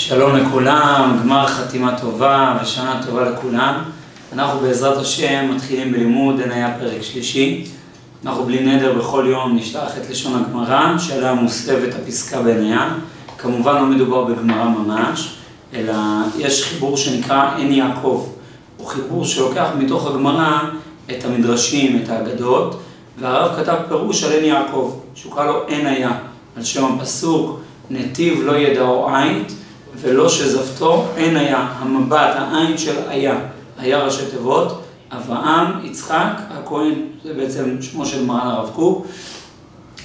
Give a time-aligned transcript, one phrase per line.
[0.00, 3.82] שלום לכולם, גמר חתימה טובה ושנה טובה לכולם.
[4.32, 7.64] אנחנו בעזרת השם מתחילים בלימוד עניה פרק שלישי.
[8.24, 12.94] אנחנו בלי נדר בכל יום נשלח את לשון הגמרא, שעליה מוסבת הפסקה בעניה.
[13.38, 15.34] כמובן לא מדובר בגמרא ממש,
[15.74, 15.94] אלא
[16.38, 18.28] יש חיבור שנקרא עין יעקב.
[18.76, 20.60] הוא חיבור שלוקח מתוך הגמרא
[21.10, 22.80] את המדרשים, את האגדות,
[23.18, 26.12] והרב כתב פירוש על עין יעקב, שהוא קרא לו עין היה,
[26.56, 27.60] על שם הפסוק,
[27.90, 29.44] נתיב לא ידעו עין.
[30.02, 33.38] ולא שזפתו, אין היה, המבט, העין של היה,
[33.78, 34.82] היה ראשי תיבות,
[35.12, 39.06] אברהם, יצחק, הכהן, זה בעצם שמו של מרן הרב קוק.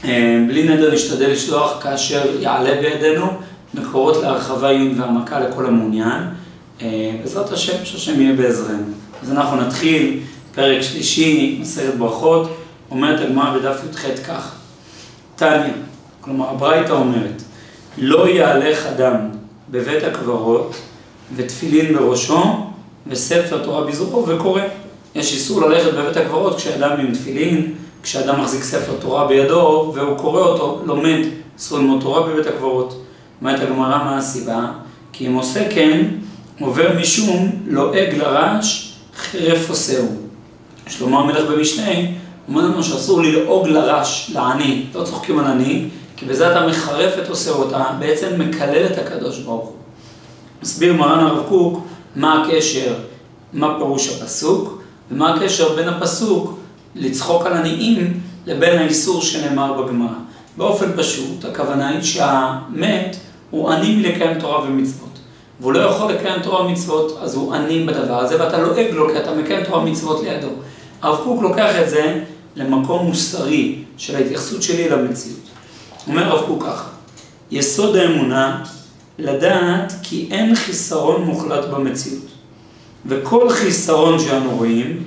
[0.05, 3.27] אה, בלי נדר נשתדל לשלוח כאשר יעלה בידינו
[3.73, 6.23] מקורות להרחבה עיון והעמקה לכל המעוניין.
[6.81, 8.93] אה, בעזרת השם, שהשם יהיה בעזרנו.
[9.23, 10.19] אז אנחנו נתחיל,
[10.55, 12.57] פרק שלישי, מסכת ברכות,
[12.91, 14.55] אומרת הגמרא בדף י"ח כך,
[15.35, 15.73] תניא,
[16.21, 17.41] כלומר הברייתא אומרת,
[17.97, 19.34] לא יהלך אדם
[19.69, 20.75] בבית הקברות,
[21.35, 22.43] ותפילין בראשו,
[23.07, 24.61] וספר תורה בזרועו וקורא.
[25.15, 30.41] יש איסור ללכת בבית הקברות כשאדם עם תפילין, כשאדם מחזיק ספר תורה בידו, והוא קורא
[30.41, 31.19] אותו, לומד,
[31.57, 33.01] אסור ללמוד תורה בבית הקברות.
[33.41, 34.71] אומרת הגמרא מה הסיבה?
[35.13, 36.05] כי אם עושה כן,
[36.59, 40.07] עובר משום לועג לרש, חרף עושהו.
[40.87, 41.91] שלמה המלך במשנה,
[42.47, 47.29] אומר לנו שאסור ללעוג לרש, לעני, לא צוחקים על עני, כי בזה אתה מחרף את
[47.29, 49.75] עושה אותה, בעצם מקלל את הקדוש ברוך הוא.
[50.63, 52.93] מסביר מרן הרב קוק מה הקשר,
[53.53, 56.59] מה פירוש הפסוק, ומה הקשר בין הפסוק
[56.95, 60.13] לצחוק על עניים לבין האיסור שנאמר בגמרא.
[60.57, 63.17] באופן פשוט, הכוונה היא שהמת
[63.49, 65.19] הוא עני מלקיים תורה ומצוות.
[65.59, 69.17] והוא לא יכול לקיים תורה ומצוות, אז הוא עני בדבר הזה, ואתה לועג לו כי
[69.17, 70.47] אתה מקיים תורה ומצוות לידו.
[71.01, 72.21] הרב קוק לוקח את זה
[72.55, 75.44] למקום מוסרי של ההתייחסות שלי למציאות.
[76.07, 76.89] אומר הרב קוק ככה,
[77.51, 78.63] יסוד האמונה,
[79.19, 82.25] לדעת כי אין חיסרון מוחלט במציאות.
[83.05, 85.03] וכל חיסרון שאנו רואים,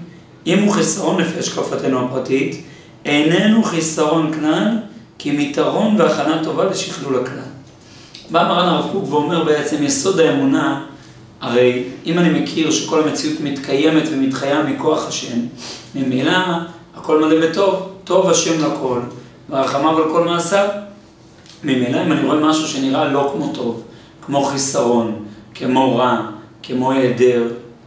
[0.46, 2.62] אם הוא חיסרון לפי השקפתנו הפרטית,
[3.04, 4.76] איננו חיסרון כלל,
[5.18, 7.42] כי מיתרון והכנה טובה לשכלול הכלל.
[8.30, 10.84] בא מרן הרב קוק ואומר בעצם יסוד האמונה,
[11.40, 15.38] הרי אם אני מכיר שכל המציאות מתקיימת ומתחיה מכוח השם,
[15.94, 16.38] ממילא
[16.96, 19.00] הכל מלא בטוב, טוב השם לכל,
[19.48, 20.68] והרחמיו על כל מעשיו.
[21.64, 23.82] ממילא אם אני רואה משהו שנראה לא כמו טוב,
[24.26, 25.24] כמו חיסרון,
[25.54, 26.20] כמו רע,
[26.62, 27.42] כמו היעדר,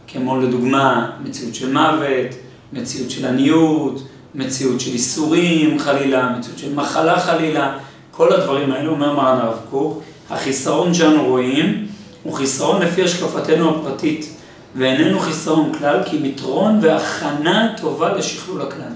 [0.08, 2.34] כמו לדוגמה מציאות של מוות,
[2.72, 4.02] מציאות של עניות,
[4.34, 7.78] מציאות של איסורים חלילה, מציאות של מחלה חלילה,
[8.10, 11.86] כל הדברים האלו, אומר מרן הרב קוק, החיסרון שאנו רואים
[12.22, 14.36] הוא חיסרון לפי השקפתנו הפרטית,
[14.76, 18.92] ואיננו חיסרון כלל, כי מתרון והכנה טובה לשכלול הכלל.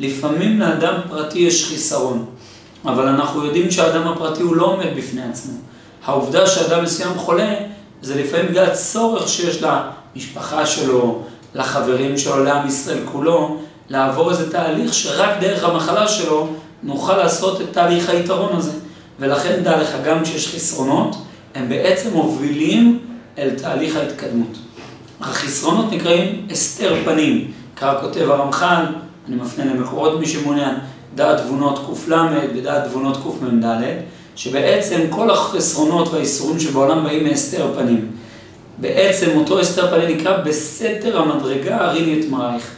[0.00, 2.24] לפעמים לאדם פרטי יש חיסרון.
[2.86, 5.52] אבל אנחנו יודעים שהאדם הפרטי הוא לא עומד בפני עצמו.
[6.04, 7.54] העובדה שאדם מסוים חולה,
[8.02, 11.22] זה לפעמים בגלל הצורך שיש למשפחה שלו,
[11.54, 13.56] לחברים שלו, לעם ישראל כולו,
[13.88, 16.48] לעבור איזה תהליך שרק דרך המחלה שלו
[16.82, 18.72] נוכל לעשות את תהליך היתרון הזה.
[19.20, 21.16] ולכן דע לך, גם כשיש חסרונות,
[21.54, 22.98] הם בעצם מובילים
[23.38, 24.58] אל תהליך ההתקדמות.
[25.20, 28.84] החסרונות נקראים הסתר פנים, כך כותב הרמח"ל,
[29.28, 30.74] אני מפנה למקורות מי שמעוניין,
[31.16, 31.78] דעת תבונות
[32.08, 32.14] קל
[32.56, 33.82] ודעת תבונות קמ"ד,
[34.36, 38.10] שבעצם כל החסרונות והאיסורים שבעולם באים מהסתר פנים.
[38.78, 42.70] בעצם אותו הסתר פנים נקרא בסתר המדרגה הריני את מרייך.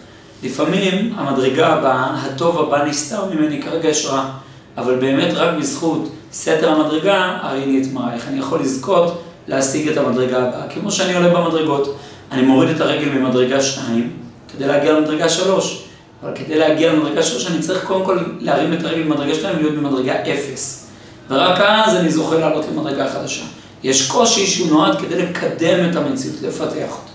[0.43, 4.31] לפעמים המדרגה הבאה, הטוב הבא נסתר ממני כרגע יש רע,
[4.76, 8.28] אבל באמת רק בזכות סתר המדרגה הריני את מרייך.
[8.28, 10.69] אני יכול לזכות להשיג את המדרגה הבאה.
[10.75, 11.97] כמו שאני עולה במדרגות,
[12.32, 14.10] אני מוריד את הרגל ממדרגה 2
[14.53, 15.88] כדי להגיע למדרגה 3.
[16.22, 19.74] אבל כדי להגיע למדרגה שלוש, אני צריך קודם כל להרים את הרגל במדרגה שלהם ולהיות
[19.74, 20.88] במדרגה אפס.
[21.30, 23.44] ורק אז אני זוכה לעלות למדרגה חדשה.
[23.82, 27.10] יש קושי שהוא נועד כדי לקדם את המציאות, לפתח אותה.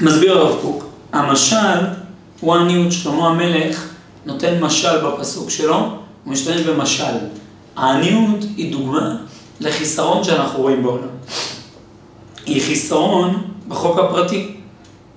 [0.00, 1.78] מסביר הרב קוק, המשל
[2.40, 3.88] הוא עניות, שלמה המלך
[4.26, 5.76] נותן משל בפסוק שלו,
[6.24, 7.14] הוא משתמש במשל.
[7.76, 9.16] העניות היא דוגמה
[9.60, 11.08] לחיסרון שאנחנו רואים בעולם.
[12.46, 14.54] היא חיסרון בחוק הפרטי.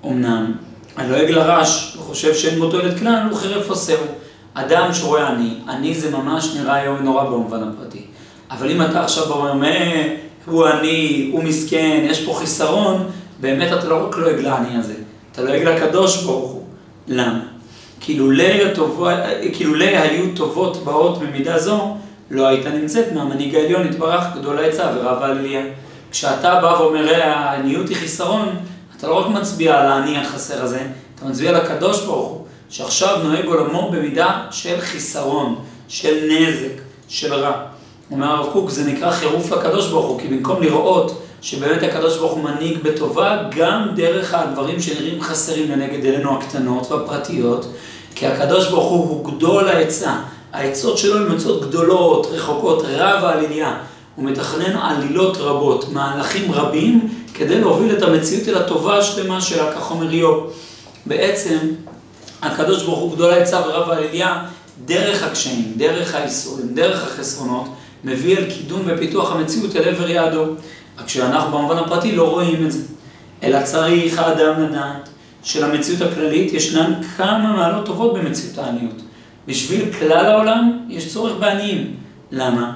[0.05, 0.51] אמנם
[0.97, 4.05] הלועג לרש וחושב שאין בו תועלת כלל, הוא חרף עושהו.
[4.53, 8.05] אדם שרואה עני, עני זה ממש נראה היום נורא במובן הפרטי.
[8.51, 10.01] אבל אם אתה עכשיו אומר,
[10.45, 13.05] הוא עני, הוא מסכן, יש פה חיסרון,
[13.41, 14.93] באמת אתה לא רק לועג לעני הזה,
[15.31, 16.63] אתה לועג לקדוש ברוך הוא.
[17.07, 17.39] למה?
[17.99, 18.19] כי
[19.63, 21.95] לולא היו טובות באות במידה זו,
[22.31, 25.61] לא היית נמצאת מהמנהיג העליון יתברך גדול העצה ורב העלייה.
[26.11, 28.49] כשאתה בא ואומר, העניות היא חיסרון,
[29.05, 30.79] אתה לא רק מצביע על האני החסר הזה,
[31.15, 35.55] אתה מצביע על הקדוש ברוך הוא, שעכשיו נוהג עולמו במידה של חיסרון,
[35.87, 37.51] של נזק, של רע.
[38.11, 42.31] אומר הרב קוק, זה נקרא חירוף לקדוש ברוך הוא, כי במקום לראות שבאמת הקדוש ברוך
[42.31, 47.65] הוא מנהיג בטובה, גם דרך הדברים שנראים חסרים לנגד עינינו הקטנות והפרטיות,
[48.15, 50.15] כי הקדוש ברוך הוא הוא גדול העצה.
[50.53, 53.77] העצות שלו הן עצות גדולות, רחוקות, רב העלייה.
[54.15, 59.91] הוא מתכנן עלילות רבות, מהלכים רבים, כדי להוביל את המציאות אל הטובה השלמה שלה, כך
[59.91, 60.53] אומר איוב.
[61.05, 61.57] בעצם,
[62.41, 64.43] הקדוש ברוך הוא גדול העצה ורב העלייה,
[64.85, 67.65] דרך הקשיים, דרך האיסורים, דרך החסרונות,
[68.03, 70.45] מביא אל קידום ופיתוח המציאות אל עבר יעדו.
[70.99, 72.79] רק שאנחנו במובן הפרטי לא רואים את זה.
[73.43, 75.09] אלא צריך האדם לדעת
[75.43, 79.01] שלמציאות הכללית ישנן כמה מעלות טובות במציאות העניות.
[79.47, 81.95] בשביל כלל העולם יש צורך בעניים.
[82.31, 82.71] למה?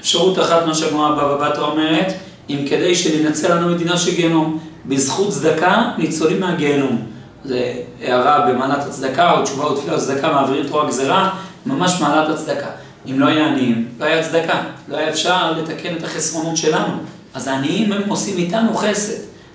[0.00, 2.12] אפשרות אחת, מה שהגמרא בבא בתרא אומרת,
[2.50, 7.02] אם כדי שננצל לנו מדינה של גיהנום, בזכות צדקה ניצולים מהגיהנום.
[7.44, 11.30] זה הערה במעלת הצדקה, או תשובה או תפילה צדקה, מעבירים תורה גזירה,
[11.66, 12.66] ממש מעלת הצדקה.
[13.10, 16.92] אם לא היה עניים, לא היה צדקה, לא היה אפשר לתקן את החסרונות שלנו.
[17.34, 19.14] אז העניים הם עושים איתנו חסד,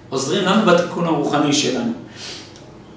[0.10, 1.92] עוזרים לנו בתיקון הרוחני שלנו.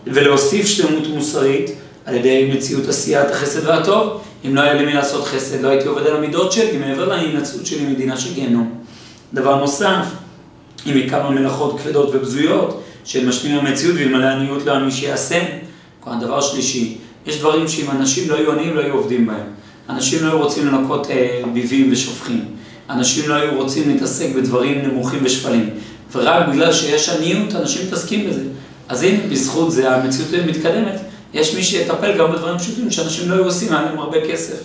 [0.06, 1.71] ולהוסיף שלמות מוסרית
[2.05, 4.21] על ידי מציאות עשיית החסד והטוב.
[4.44, 7.67] אם לא היה לי מי לעשות חסד, לא הייתי עובד על המידות שלי, מעבר להינצלות
[7.67, 8.81] שלי מדינה של גיהנום.
[9.34, 10.06] דבר נוסף,
[10.87, 15.43] אם כמה מלאכות כבדות ובזויות, שמשמיעים המציאות ואלמלא עניות לא היה מי שיעשה.
[16.20, 16.96] דבר שלישי,
[17.26, 19.46] יש דברים שאם אנשים לא היו עניים, לא היו עובדים בהם.
[19.88, 22.44] אנשים לא היו רוצים לנקות אה, ביבים ושופכים.
[22.90, 25.70] אנשים לא היו רוצים להתעסק בדברים נמוכים ושפלים.
[26.12, 28.43] ורק בגלל שיש עניות, אנשים מתעסקים בזה.
[28.88, 31.00] אז הנה, בזכות זה המציאות מתקדמת.
[31.34, 34.56] יש מי שיטפל גם בדברים פשוטים שאנשים לא היו עושים, היה להם הרבה כסף.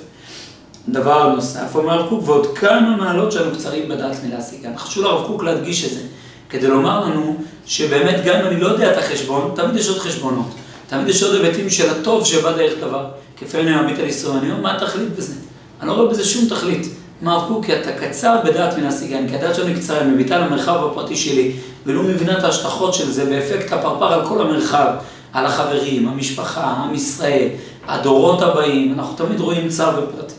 [0.90, 4.78] דבר נוסף, אומר הרב קוק, ועוד כמה מעלות שאנו קצרים בדעת מלהשיגן.
[4.78, 6.02] חשוב לרב קוק להדגיש את זה,
[6.50, 10.48] כדי לומר לנו שבאמת גם אם אני לא יודע את החשבון, תמיד יש עוד חשבונות.
[10.88, 13.06] תמיד יש עוד היבטים של הטוב שבא דרך דבר.
[13.38, 15.34] כפי אני מביט על ישראל, אני אומר, מה התכלית בזה?
[15.82, 16.88] אני לא רואה בזה שום תכלית.
[17.22, 18.90] מה הרב קוק, כי אתה קצר בדעת מן
[19.30, 21.52] כי הדעת שלנו קצרה, מביטה למרחב הפרטי שלי,
[21.86, 24.94] ולא מבינה את ההשלכות של זה, באפקט הפרפר על כל המרחב,
[25.34, 27.48] על החברים, המשפחה, עם ישראל,
[27.88, 30.37] הדורות הבאים, אנחנו תמיד רואים צער ופרטי.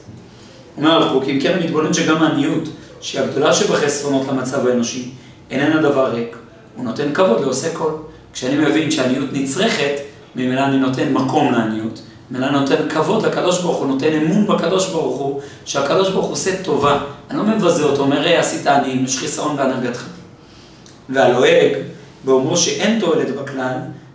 [0.79, 2.69] אומר הרב קוק, אם כן מתבונן שגם העניות,
[3.01, 5.11] שהיא הגדולה שבחסרונות למצב האנושי,
[5.51, 6.37] איננה דבר ריק,
[6.77, 7.91] הוא נותן כבוד לעושה כל.
[8.33, 9.93] כשאני מבין שהעניות נצרכת,
[10.37, 12.03] ממילא אני נותן מקום לעניות.
[12.37, 16.63] אלא נותן כבוד לקדוש ברוך הוא, נותן אמון בקדוש ברוך הוא, שהקדוש ברוך הוא עושה
[16.63, 16.99] טובה.
[17.31, 20.05] אני לא מבזה אותו, אומר, ראה עשית עניים, יש חיסרון בהנהגתך.
[21.09, 21.73] והלועג,
[22.25, 23.75] באומרו שאין תועלת בכלל,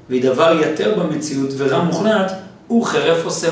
[0.09, 2.31] והיא דבר יתר במציאות ורע מוחלט,
[2.67, 3.49] הוא חרף עושה.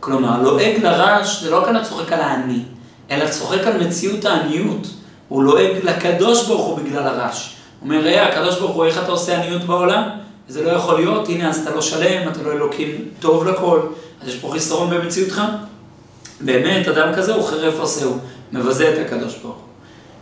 [0.00, 2.62] כלומר, לועג לרש זה לא כאן הצוחק על העני,
[3.10, 4.86] אלא צוחק על מציאות העניות.
[5.28, 7.56] הוא לועג לקדוש ברוך הוא בגלל הרש.
[7.80, 10.02] הוא אומר, ראה, הקדוש ברוך הוא, איך אתה עושה עניות בעולם?
[10.48, 13.80] זה לא יכול להיות, הנה אז אתה לא שלם, אתה לא אלוקים טוב לכל,
[14.22, 15.42] אז יש פה חיסרון במציאותך.
[16.40, 18.18] באמת, אדם כזה הוא חרף עושהו,
[18.52, 19.64] מבזה את הקדוש ברוך הוא.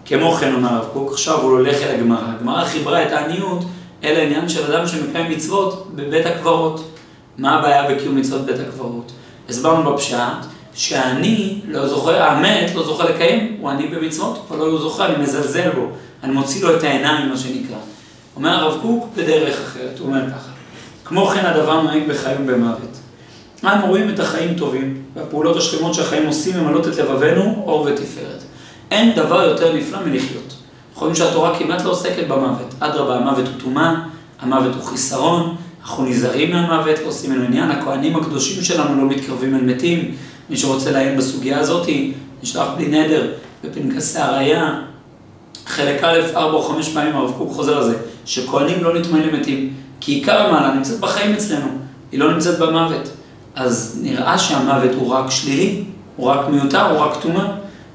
[0.07, 2.33] כמו כן אומר הרב קוק, עכשיו הוא הולך אל הגמרא.
[2.39, 3.65] הגמרא חיברה את העניות
[4.05, 6.91] אל העניין של אדם שמקיים מצוות בבית הקברות.
[7.39, 9.13] מה הבעיה בקיום מצוות בית הקברות?
[9.49, 10.17] הסברנו בפשט
[10.75, 15.71] שאני לא זוכר, האמת לא זוכר לקיים, הוא עני במצוות, אבל לא זוכר, אני מזלזל
[15.71, 15.87] בו,
[16.23, 17.77] אני מוציא לו את העיניים, מה שנקרא.
[18.37, 20.50] אומר הרב קוק בדרך אחרת, הוא אומר ככה,
[21.05, 22.99] כמו כן הדבר נוהג בחיים ובמוות.
[23.65, 28.43] אנו רואים את החיים טובים, והפעולות השלמות שהחיים עושים ממלאות את לבבנו אור ותפארת.
[28.91, 30.55] אין דבר יותר נפלא מלחיות.
[30.89, 32.75] אנחנו רואים שהתורה כמעט לא עוסקת במוות.
[32.79, 33.95] אדרבה, המוות הוא טומאה,
[34.40, 39.54] המוות הוא חיסרון, אנחנו נזהרים מהמוות, לא עושים ממנו עניין, הכהנים הקדושים שלנו לא מתקרבים
[39.54, 40.14] אל מתים.
[40.50, 41.88] מי שרוצה לעיין בסוגיה הזאת,
[42.42, 43.32] נשלח בלי נדר
[43.64, 44.80] בפנקסי הראייה,
[45.66, 49.75] חלק א', ארבע או חמש פעמים הרב קוק חוזר על זה, שכהנים לא נטמאים למתים,
[50.00, 51.68] כי עיקר המעלה נמצאת בחיים אצלנו,
[52.12, 53.08] היא לא נמצאת במוות.
[53.54, 55.85] אז נראה שהמוות הוא רק שלילי,
[56.16, 57.47] הוא רק מיותר, הוא רק טומאה.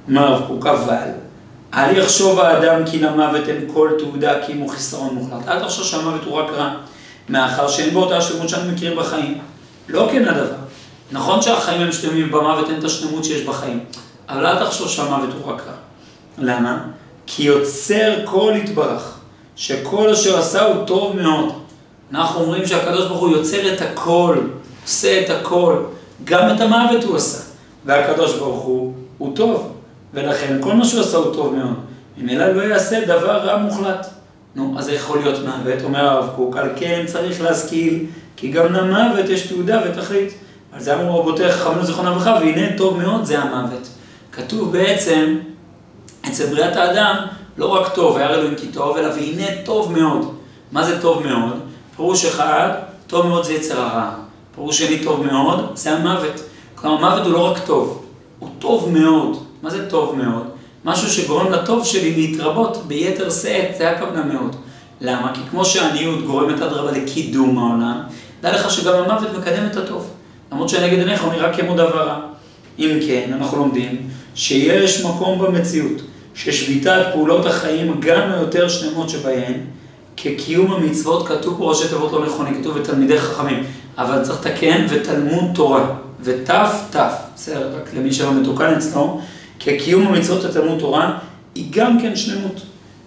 [0.08, 1.08] אומר הרב קוק, אבל
[1.74, 5.48] אל יחשוב האדם כי למוות אין כל תעודה כי אם הוא חיסרון מוחלט.
[5.48, 6.74] אל תחשוב שהמוות הוא רק רע,
[7.30, 9.38] מאחר שאין בו אותה השלמות שאנו מכירים בחיים.
[9.90, 10.56] לא כן הדבר.
[11.12, 13.80] נכון שהחיים הם שלמים ובמוות אין את השלמות שיש בחיים,
[14.30, 15.74] אבל אל תחשוב שהמוות הוא רק רע.
[16.38, 16.84] למה?
[17.26, 19.18] כי יוצר כל יתברך,
[19.56, 21.54] שכל אשר עשה הוא טוב מאוד.
[22.14, 24.38] אנחנו אומרים שהקדוש ברוך הוא יוצר את הכל,
[24.84, 25.84] עושה את הכל,
[26.24, 27.44] גם את המוות הוא עשה.
[27.86, 29.74] והקדוש ברוך הוא, הוא טוב,
[30.14, 31.76] ולכן כל מה שהוא עשה הוא טוב מאוד.
[32.18, 34.08] ממילא לא יעשה דבר רע מוחלט.
[34.56, 38.06] נו, אז זה יכול להיות מוות, אומר הרב קוק, על כן צריך להשכיל,
[38.36, 40.34] כי גם למוות יש תעודה ותכלית.
[40.74, 43.90] על זה אמרו רבותיך חכמים זיכרונם לברכה, והנה טוב מאוד זה המוות.
[44.32, 45.38] כתוב בעצם
[46.28, 47.16] אצל בריאת האדם
[47.58, 50.34] לא רק טוב, היה אלוהים כי טוב, אלא והנה טוב מאוד.
[50.72, 51.60] מה זה טוב מאוד?
[51.96, 52.70] פירוש אחד,
[53.08, 54.12] טוב מאוד זה יצר הרע.
[54.56, 56.42] פירוש שני טוב מאוד, זה המוות.
[56.76, 58.06] כלומר, המוות הוא לא רק טוב,
[58.40, 59.44] הוא טוב מאוד.
[59.62, 60.53] מה זה טוב מאוד?
[60.86, 64.56] משהו שגורם לטוב שלי להתרבות ביתר שאת, זה הכוונה מאוד.
[65.02, 65.32] למה?
[65.34, 68.00] כי כמו שהעניות גורמת אדרבה לקידום העולם,
[68.42, 70.10] דע לך שגם המוות מקדם את הטוב.
[70.52, 72.20] למרות שנגד עיניך הוא נראה כמו דבר רע.
[72.80, 76.02] אם כן, אנחנו לומדים שיש מקום במציאות
[76.36, 79.54] ששביתת פעולות החיים גם היותר שלמות שבהן,
[80.18, 83.64] כקיום המצוות, כתוב פה ראשי תיבות לא נכונים, כתוב ותלמידי חכמים,
[83.98, 85.86] אבל צריך לתקן ותלמוד תורה,
[86.22, 89.22] ותף תף, בסדר, רק למי שלא מתוקן אצלו,
[89.60, 91.18] כקיום המצוות ותלמוד תורה,
[91.56, 92.62] היא גם כן שלמות.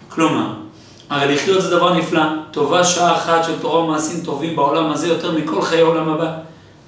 [0.09, 0.53] כלומר,
[1.09, 5.31] הרי לחיות זה דבר נפלא, טובה שעה אחת של תורה ומעשים טובים בעולם הזה יותר
[5.31, 6.33] מכל חיי העולם הבא.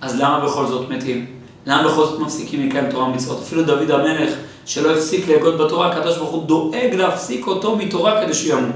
[0.02, 1.26] אז למה בכל זאת מתים?
[1.66, 3.40] למה בכל זאת מפסיקים לקיים תורה ומצוות?
[3.42, 4.34] אפילו דוד המלך,
[4.66, 8.76] שלא הפסיק להגות בתורה, הקדוש ברוך הוא דואג להפסיק אותו מתורה כדי שהוא ימות.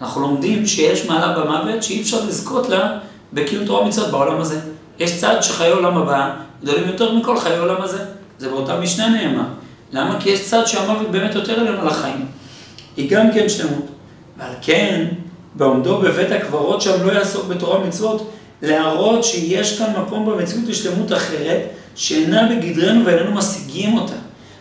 [0.00, 2.98] אנחנו לומדים שיש מעלה במוות שאי אפשר לזכות לה
[3.32, 4.60] בקיום תורה ומצוות בעולם הזה.
[4.98, 6.30] יש צד שחיי עולם הבא
[6.62, 8.04] גדולים יותר מכל חיי עולם הזה.
[8.38, 9.44] זה באותה משנה נאמר.
[9.92, 10.20] למה?
[10.20, 12.26] כי יש צד שהמוות באמת יותר עלינו לחיים.
[12.96, 13.86] היא גם כן שלמות.
[14.38, 15.06] ועל כן,
[15.54, 18.30] בעומדו בבית הקברות שם לא יעסוק בתורה ומצוות,
[18.62, 21.60] להראות שיש כאן מקום במציאות לשלמות אחרת,
[21.94, 24.14] שאינה בגדרנו ואיננו משיגים אותה.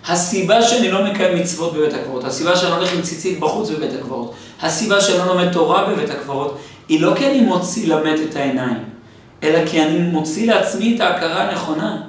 [0.08, 4.34] הסיבה שאני לא מקיים מצוות בבית הקברות, הסיבה שאני הולך עם ציצית בחוץ בבית הקברות,
[4.62, 6.58] הסיבה שאני לא לומד תורה בבית הקברות,
[6.90, 8.84] היא לא כי אני מוציא למת את העיניים,
[9.44, 12.02] אלא כי אני מוציא לעצמי את ההכרה הנכונה.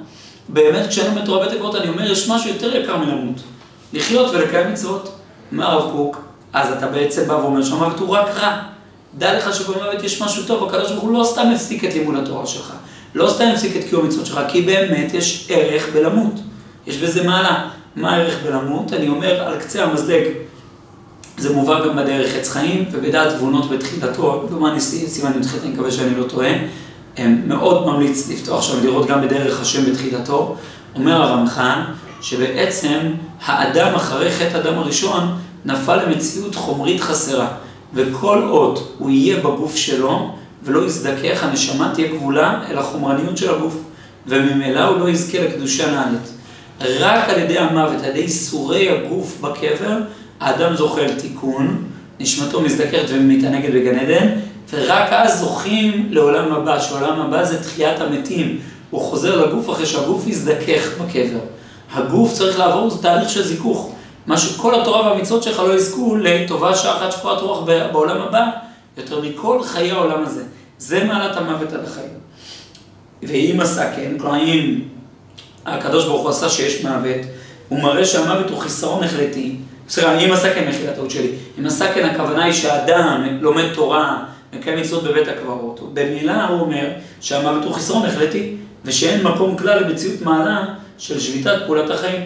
[0.53, 3.41] באמת, כשאני לומד תורה בבית הקברות, אני אומר, יש משהו יותר יקר מלמות.
[3.93, 5.15] לחיות ולקיים מצוות.
[5.51, 6.17] מה הרב קוק?
[6.53, 8.61] אז אתה בעצם בא ואומר שהמוות הוא רק רע.
[9.17, 12.47] דע לך שבמוות יש משהו טוב, הקדוש ברוך הוא לא סתם הפסיק את לימוד התורה
[12.47, 12.73] שלך,
[13.15, 16.33] לא סתם הפסיק את קיום המצוות שלך, כי באמת יש ערך בלמות.
[16.87, 17.69] יש בזה מעלה.
[17.95, 18.93] מה הערך בלמות?
[18.93, 20.23] אני אומר על קצה המזלג.
[21.37, 26.15] זה מובא גם בדרך עץ חיים ובדעת תבונות בתחילתו, דומני סימן י"ח, אני מקווה שאני
[26.15, 26.51] לא טועה.
[27.47, 30.55] מאוד ממליץ לפתוח שם, לראות גם בדרך השם בתחילתו.
[30.95, 31.83] אומר הרמח"ן,
[32.21, 32.99] שבעצם
[33.45, 37.47] האדם אחרי חטא אדם הראשון נפל למציאות חומרית חסרה.
[37.93, 43.77] וכל עוד הוא יהיה בגוף שלו ולא יזדכך, הנשמה תהיה גבולה אל החומרניות של הגוף,
[44.27, 46.33] וממילא הוא לא יזכה לקדושה נעלית.
[46.81, 49.97] רק על ידי המוות, על ידי איסורי הגוף בקבר,
[50.39, 51.83] האדם זוכה לתיקון,
[52.19, 54.27] נשמתו מזדקרת ומתענגת בגן עדן,
[54.73, 58.59] ורק אז זוכים לעולם הבא, שעולם הבא זה תחיית המתים.
[58.89, 61.39] הוא חוזר לגוף אחרי שהגוף יזדכך בקבר.
[61.93, 63.93] הגוף צריך לעבור, תהליך של זיכוך.
[64.27, 68.49] מה שכל התורה והמצוות שלך לא יזכו לטובה שעה אחת שפורת רוח בעולם הבא,
[68.97, 70.43] יותר מכל חיי העולם הזה.
[70.77, 72.21] זה מעלת המוות על החיים.
[73.23, 74.81] ואם עשה כן, כלומר אם
[75.65, 77.25] הקדוש ברוך הוא עשה שיש מוות,
[77.69, 79.55] הוא מראה שהמוות הוא חיסרון החלטי.
[79.87, 84.23] בסדר, אם עשה כן מחילה טעות שלי, אם עשה כן הכוונה היא שאדם לומד תורה,
[84.53, 86.89] מקיים מצוות בבית הקברות, במילה הוא אומר
[87.21, 88.55] שהמוות הוא חיסרון החלטי,
[88.85, 90.65] ושאין מקום כלל למציאות מעלה
[90.97, 92.21] של שביתת פעולת החיים.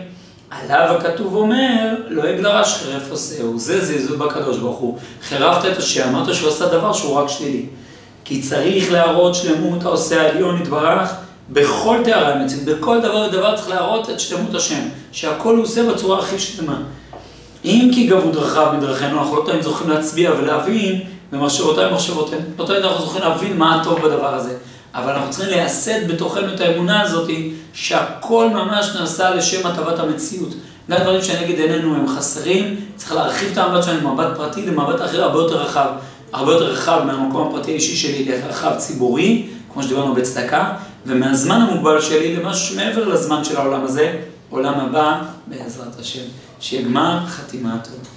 [0.49, 4.97] עליו הכתוב אומר, לא יגלרש חרף עושהו, זה זלזול בקדוש ברוך הוא.
[5.23, 7.65] חירבת את השם, אמרת שהוא עשה דבר שהוא רק שלילי.
[8.25, 11.09] כי צריך להראות שלמות העושה העליון יתברך
[11.49, 16.19] בכל תארי המציאות, בכל דבר ודבר צריך להראות את שלמות השם, שהכל הוא עושה בצורה
[16.19, 16.81] הכי שלמה.
[17.65, 21.01] אם כי גבו דרכיו מדרכינו, אנחנו לא תמיד זוכים להצביע ולהבין
[21.31, 22.41] במחשבותיי ומחשבותינו.
[22.59, 24.57] לא תמיד אנחנו זוכים להבין מה הטוב בדבר הזה.
[24.95, 27.29] אבל אנחנו צריכים לייסד בתוכנו את האמונה הזאת
[27.73, 30.53] שהכל ממש נעשה לשם הטבת המציאות.
[30.89, 35.23] גם דברים שנגד עינינו הם חסרים, צריך להרחיב את המבט שלנו ממבט פרטי למבט אחר
[35.23, 35.87] הרבה יותר רחב.
[36.33, 40.73] הרבה יותר רחב מהמקום הפרטי האישי שלי לרחב ציבורי, כמו שדיברנו בצדקה,
[41.05, 46.23] ומהזמן המוגבל שלי למשהו שמעבר לזמן של העולם הזה, עולם הבא, בעזרת השם.
[46.59, 48.14] שיהיה גמר חתימה טובה.